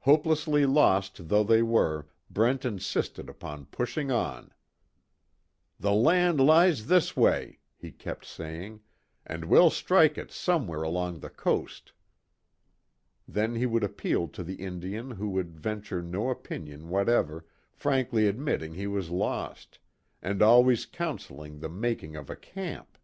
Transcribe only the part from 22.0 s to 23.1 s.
of a camp.